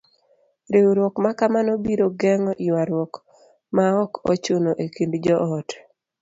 Riwruok 0.73 1.15
ma 1.23 1.31
kamano 1.39 1.71
biro 1.83 2.07
geng'o 2.19 2.51
yuaruok 2.65 3.13
maok 3.75 4.11
ochuno 4.31 4.71
e 4.83 4.85
kind 4.95 5.13
joot. 5.25 5.69